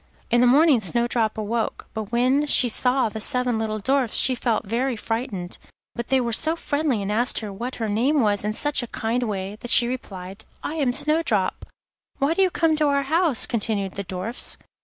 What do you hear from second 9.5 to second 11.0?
that she replied: 'I am